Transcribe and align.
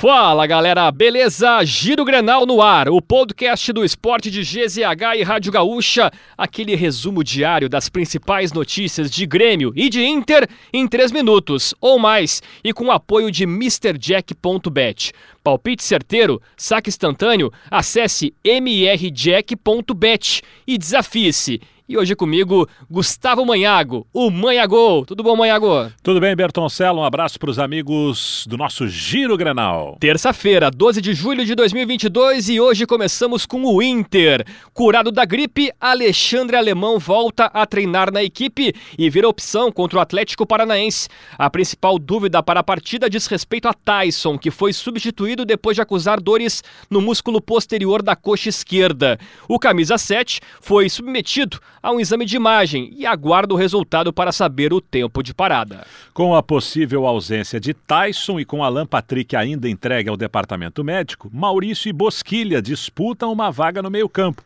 Fala 0.00 0.46
galera, 0.46 0.90
beleza? 0.90 1.62
Giro 1.62 2.06
Grenal 2.06 2.46
no 2.46 2.62
ar, 2.62 2.88
o 2.88 3.02
podcast 3.02 3.70
do 3.70 3.84
esporte 3.84 4.30
de 4.30 4.40
GZH 4.40 5.18
e 5.18 5.22
Rádio 5.22 5.52
Gaúcha, 5.52 6.10
aquele 6.38 6.74
resumo 6.74 7.22
diário 7.22 7.68
das 7.68 7.90
principais 7.90 8.50
notícias 8.50 9.10
de 9.10 9.26
Grêmio 9.26 9.74
e 9.76 9.90
de 9.90 10.02
Inter 10.02 10.48
em 10.72 10.88
3 10.88 11.12
minutos 11.12 11.74
ou 11.82 11.98
mais 11.98 12.42
e 12.64 12.72
com 12.72 12.90
apoio 12.90 13.30
de 13.30 13.44
MrJack.bet. 13.44 15.12
Palpite 15.44 15.84
certeiro, 15.84 16.40
saque 16.56 16.88
instantâneo, 16.88 17.52
acesse 17.70 18.32
mrjack.bet 18.42 20.40
e 20.66 20.78
desafie-se. 20.78 21.60
E 21.90 21.98
hoje 21.98 22.14
comigo, 22.14 22.68
Gustavo 22.88 23.44
Manhago, 23.44 24.06
o 24.14 24.30
Manhagol. 24.30 25.04
Tudo 25.04 25.24
bom, 25.24 25.34
Manhago? 25.34 25.90
Tudo 26.04 26.20
bem, 26.20 26.36
Bertoncello. 26.36 27.00
Um 27.00 27.04
abraço 27.04 27.36
para 27.36 27.50
os 27.50 27.58
amigos 27.58 28.46
do 28.48 28.56
nosso 28.56 28.86
Giro 28.86 29.36
Grenal. 29.36 29.96
Terça-feira, 29.98 30.70
12 30.70 31.00
de 31.00 31.12
julho 31.14 31.44
de 31.44 31.52
2022 31.56 32.48
e 32.48 32.60
hoje 32.60 32.86
começamos 32.86 33.44
com 33.44 33.64
o 33.64 33.82
Inter. 33.82 34.46
Curado 34.72 35.10
da 35.10 35.24
gripe, 35.24 35.72
Alexandre 35.80 36.56
Alemão 36.56 36.96
volta 36.96 37.46
a 37.46 37.66
treinar 37.66 38.12
na 38.12 38.22
equipe 38.22 38.72
e 38.96 39.10
vira 39.10 39.28
opção 39.28 39.72
contra 39.72 39.98
o 39.98 40.00
Atlético 40.00 40.46
Paranaense. 40.46 41.08
A 41.36 41.50
principal 41.50 41.98
dúvida 41.98 42.40
para 42.40 42.60
a 42.60 42.62
partida 42.62 43.10
diz 43.10 43.26
respeito 43.26 43.66
a 43.66 43.74
Tyson, 43.74 44.38
que 44.38 44.52
foi 44.52 44.72
substituído 44.72 45.44
depois 45.44 45.74
de 45.74 45.82
acusar 45.82 46.20
dores 46.20 46.62
no 46.88 47.00
músculo 47.00 47.40
posterior 47.40 48.00
da 48.00 48.14
coxa 48.14 48.48
esquerda. 48.48 49.18
O 49.48 49.58
camisa 49.58 49.98
7 49.98 50.40
foi 50.60 50.88
submetido 50.88 51.58
a 51.82 51.90
um 51.90 52.00
exame 52.00 52.26
de 52.26 52.36
imagem 52.36 52.92
e 52.96 53.06
aguarda 53.06 53.54
o 53.54 53.56
resultado 53.56 54.12
para 54.12 54.32
saber 54.32 54.72
o 54.72 54.80
tempo 54.80 55.22
de 55.22 55.32
parada. 55.32 55.86
Com 56.12 56.34
a 56.34 56.42
possível 56.42 57.06
ausência 57.06 57.58
de 57.58 57.72
Tyson 57.72 58.38
e 58.38 58.44
com 58.44 58.62
Alan 58.62 58.86
Patrick 58.86 59.34
ainda 59.34 59.68
entregue 59.68 60.08
ao 60.10 60.16
departamento 60.16 60.84
médico, 60.84 61.30
Maurício 61.32 61.88
e 61.88 61.92
Bosquilha 61.92 62.60
disputam 62.60 63.32
uma 63.32 63.50
vaga 63.50 63.82
no 63.82 63.90
meio-campo. 63.90 64.42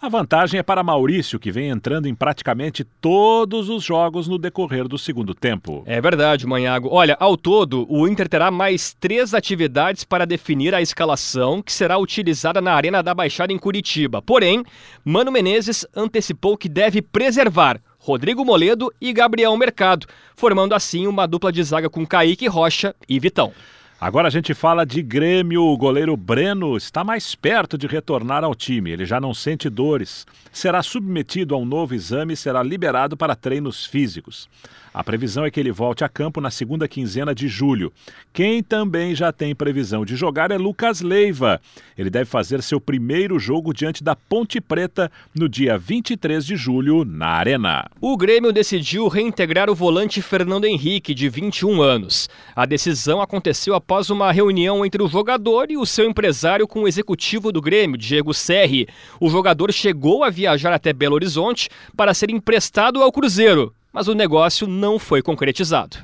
A 0.00 0.10
vantagem 0.10 0.60
é 0.60 0.62
para 0.62 0.82
Maurício, 0.82 1.38
que 1.38 1.50
vem 1.50 1.70
entrando 1.70 2.06
em 2.06 2.14
praticamente 2.14 2.84
todos 2.84 3.70
os 3.70 3.82
jogos 3.82 4.28
no 4.28 4.36
decorrer 4.36 4.86
do 4.86 4.98
segundo 4.98 5.34
tempo. 5.34 5.82
É 5.86 5.98
verdade, 6.02 6.46
Manhago. 6.46 6.90
Olha, 6.92 7.16
ao 7.18 7.34
todo, 7.34 7.86
o 7.88 8.06
Inter 8.06 8.28
terá 8.28 8.50
mais 8.50 8.92
três 8.92 9.32
atividades 9.32 10.04
para 10.04 10.26
definir 10.26 10.74
a 10.74 10.82
escalação 10.82 11.62
que 11.62 11.72
será 11.72 11.96
utilizada 11.96 12.60
na 12.60 12.74
Arena 12.74 13.02
da 13.02 13.14
Baixada 13.14 13.54
em 13.54 13.58
Curitiba. 13.58 14.20
Porém, 14.20 14.62
Mano 15.02 15.32
Menezes 15.32 15.86
antecipou 15.96 16.58
que 16.58 16.68
deve 16.68 17.00
preservar 17.00 17.80
Rodrigo 17.98 18.44
Moledo 18.44 18.92
e 19.00 19.14
Gabriel 19.14 19.56
Mercado, 19.56 20.06
formando 20.36 20.74
assim 20.74 21.06
uma 21.06 21.26
dupla 21.26 21.50
de 21.50 21.62
zaga 21.64 21.88
com 21.88 22.06
Kaique 22.06 22.46
Rocha 22.46 22.94
e 23.08 23.18
Vitão. 23.18 23.50
Agora 23.98 24.28
a 24.28 24.30
gente 24.30 24.52
fala 24.52 24.84
de 24.84 25.00
Grêmio. 25.00 25.62
O 25.62 25.76
goleiro 25.76 26.14
Breno 26.18 26.76
está 26.76 27.02
mais 27.02 27.34
perto 27.34 27.78
de 27.78 27.86
retornar 27.86 28.44
ao 28.44 28.54
time. 28.54 28.90
Ele 28.90 29.06
já 29.06 29.18
não 29.18 29.32
sente 29.32 29.70
dores. 29.70 30.26
Será 30.52 30.82
submetido 30.82 31.54
a 31.54 31.58
um 31.58 31.64
novo 31.64 31.94
exame 31.94 32.34
e 32.34 32.36
será 32.36 32.62
liberado 32.62 33.16
para 33.16 33.34
treinos 33.34 33.86
físicos. 33.86 34.50
A 34.96 35.04
previsão 35.04 35.44
é 35.44 35.50
que 35.50 35.60
ele 35.60 35.70
volte 35.70 36.04
a 36.04 36.08
campo 36.08 36.40
na 36.40 36.50
segunda 36.50 36.88
quinzena 36.88 37.34
de 37.34 37.48
julho. 37.48 37.92
Quem 38.32 38.62
também 38.62 39.14
já 39.14 39.30
tem 39.30 39.54
previsão 39.54 40.06
de 40.06 40.16
jogar 40.16 40.50
é 40.50 40.56
Lucas 40.56 41.02
Leiva. 41.02 41.60
Ele 41.98 42.08
deve 42.08 42.24
fazer 42.24 42.62
seu 42.62 42.80
primeiro 42.80 43.38
jogo 43.38 43.74
diante 43.74 44.02
da 44.02 44.16
Ponte 44.16 44.58
Preta 44.58 45.12
no 45.34 45.50
dia 45.50 45.76
23 45.76 46.46
de 46.46 46.56
julho, 46.56 47.04
na 47.04 47.26
Arena. 47.26 47.90
O 48.00 48.16
Grêmio 48.16 48.54
decidiu 48.54 49.06
reintegrar 49.08 49.68
o 49.68 49.74
volante 49.74 50.22
Fernando 50.22 50.64
Henrique, 50.64 51.12
de 51.12 51.28
21 51.28 51.82
anos. 51.82 52.30
A 52.54 52.64
decisão 52.64 53.20
aconteceu 53.20 53.74
após 53.74 53.86
uma 54.10 54.30
reunião 54.32 54.84
entre 54.84 55.02
o 55.02 55.08
jogador 55.08 55.70
e 55.70 55.76
o 55.76 55.86
seu 55.86 56.08
empresário 56.08 56.68
com 56.68 56.82
o 56.82 56.88
executivo 56.88 57.50
do 57.50 57.60
Grêmio, 57.60 57.96
Diego 57.96 58.34
Serri. 58.34 58.86
O 59.20 59.28
jogador 59.28 59.72
chegou 59.72 60.22
a 60.22 60.30
viajar 60.30 60.72
até 60.72 60.92
Belo 60.92 61.14
Horizonte 61.14 61.68
para 61.96 62.14
ser 62.14 62.30
emprestado 62.30 63.02
ao 63.02 63.10
Cruzeiro 63.10 63.72
mas 63.96 64.08
o 64.08 64.14
negócio 64.14 64.66
não 64.66 64.98
foi 64.98 65.22
concretizado. 65.22 65.96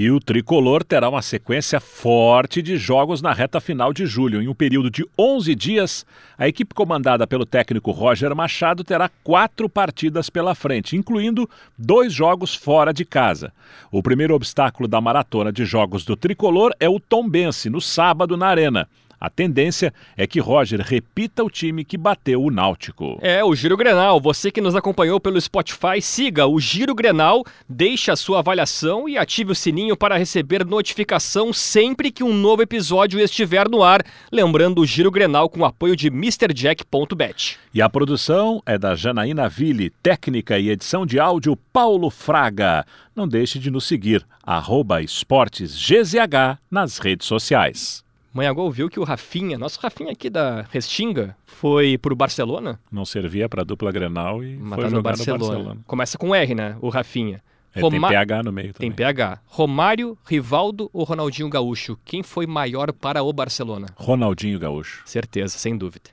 E 0.00 0.12
o 0.12 0.20
tricolor 0.20 0.84
terá 0.84 1.08
uma 1.08 1.20
sequência 1.20 1.80
forte 1.80 2.62
de 2.62 2.76
jogos 2.76 3.20
na 3.20 3.32
reta 3.32 3.60
final 3.60 3.92
de 3.92 4.06
julho. 4.06 4.40
Em 4.40 4.46
um 4.46 4.54
período 4.54 4.88
de 4.88 5.04
11 5.18 5.56
dias, 5.56 6.06
a 6.38 6.46
equipe 6.46 6.72
comandada 6.72 7.26
pelo 7.26 7.44
técnico 7.44 7.90
Roger 7.90 8.32
Machado 8.32 8.84
terá 8.84 9.10
quatro 9.24 9.68
partidas 9.68 10.30
pela 10.30 10.54
frente, 10.54 10.94
incluindo 10.94 11.50
dois 11.76 12.12
jogos 12.12 12.54
fora 12.54 12.92
de 12.92 13.04
casa. 13.04 13.52
O 13.90 14.00
primeiro 14.00 14.36
obstáculo 14.36 14.86
da 14.86 15.00
maratona 15.00 15.50
de 15.50 15.64
jogos 15.64 16.04
do 16.04 16.14
tricolor 16.14 16.72
é 16.78 16.88
o 16.88 17.00
Tombense, 17.00 17.68
no 17.68 17.80
sábado 17.80 18.36
na 18.36 18.46
Arena. 18.46 18.88
A 19.20 19.28
tendência 19.28 19.92
é 20.16 20.26
que 20.26 20.38
Roger 20.38 20.80
repita 20.80 21.42
o 21.42 21.50
time 21.50 21.84
que 21.84 21.98
bateu 21.98 22.42
o 22.42 22.50
Náutico. 22.50 23.18
É, 23.20 23.42
o 23.42 23.54
Giro 23.54 23.76
Grenal. 23.76 24.20
Você 24.20 24.50
que 24.50 24.60
nos 24.60 24.76
acompanhou 24.76 25.18
pelo 25.18 25.40
Spotify, 25.40 26.00
siga 26.00 26.46
o 26.46 26.60
Giro 26.60 26.94
Grenal, 26.94 27.44
deixe 27.68 28.10
a 28.10 28.16
sua 28.16 28.38
avaliação 28.38 29.08
e 29.08 29.18
ative 29.18 29.52
o 29.52 29.56
sininho 29.56 29.96
para 29.96 30.16
receber 30.16 30.64
notificação 30.64 31.52
sempre 31.52 32.12
que 32.12 32.22
um 32.22 32.32
novo 32.32 32.62
episódio 32.62 33.18
estiver 33.18 33.68
no 33.68 33.82
ar. 33.82 34.04
Lembrando 34.30 34.80
o 34.80 34.86
Giro 34.86 35.10
Grenal 35.10 35.48
com 35.48 35.64
apoio 35.64 35.96
de 35.96 36.08
MrJack.bet. 36.08 37.58
E 37.74 37.82
a 37.82 37.88
produção 37.88 38.62
é 38.64 38.78
da 38.78 38.94
Janaína 38.94 39.48
Ville, 39.48 39.90
técnica 40.02 40.58
e 40.58 40.70
edição 40.70 41.04
de 41.04 41.18
áudio 41.18 41.56
Paulo 41.72 42.08
Fraga. 42.08 42.86
Não 43.14 43.26
deixe 43.26 43.58
de 43.58 43.70
nos 43.70 43.84
seguir, 43.84 44.24
arroba 44.44 45.02
esportesgzh 45.02 46.58
nas 46.70 46.98
redes 46.98 47.26
sociais. 47.26 48.07
Manhagol 48.32 48.70
viu 48.70 48.88
que 48.88 49.00
o 49.00 49.04
Rafinha, 49.04 49.58
nosso 49.58 49.80
Rafinha 49.80 50.12
aqui 50.12 50.28
da 50.28 50.62
Restinga, 50.70 51.36
foi 51.44 51.96
pro 51.98 52.14
Barcelona. 52.14 52.78
Não 52.90 53.04
servia 53.04 53.48
para 53.48 53.64
dupla 53.64 53.90
Grenal 53.90 54.44
e 54.44 54.56
Mas 54.56 54.74
foi 54.74 54.84
tá 54.84 54.90
no 54.90 55.02
Barcelona. 55.02 55.38
no 55.38 55.48
Barcelona. 55.48 55.80
Começa 55.86 56.18
com 56.18 56.34
R, 56.34 56.54
né? 56.54 56.76
O 56.80 56.88
Rafinha. 56.88 57.42
É, 57.74 57.80
Roma... 57.80 58.08
Tem 58.08 58.08
PH 58.08 58.42
no 58.42 58.52
meio 58.52 58.72
também. 58.72 58.90
Tem 58.90 58.96
PH. 58.96 59.40
Romário, 59.46 60.18
Rivaldo 60.24 60.90
ou 60.92 61.04
Ronaldinho 61.04 61.48
Gaúcho? 61.48 61.98
Quem 62.04 62.22
foi 62.22 62.46
maior 62.46 62.92
para 62.92 63.22
o 63.22 63.32
Barcelona? 63.32 63.86
Ronaldinho 63.96 64.58
Gaúcho. 64.58 65.02
Certeza, 65.04 65.58
sem 65.58 65.76
dúvida. 65.76 66.10